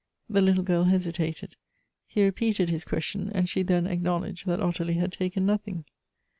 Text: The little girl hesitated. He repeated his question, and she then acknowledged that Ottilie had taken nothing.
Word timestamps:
The 0.27 0.41
little 0.41 0.63
girl 0.63 0.85
hesitated. 0.85 1.57
He 2.07 2.23
repeated 2.25 2.71
his 2.71 2.83
question, 2.85 3.29
and 3.31 3.47
she 3.47 3.61
then 3.61 3.85
acknowledged 3.85 4.47
that 4.47 4.59
Ottilie 4.59 4.95
had 4.95 5.11
taken 5.11 5.45
nothing. 5.45 5.85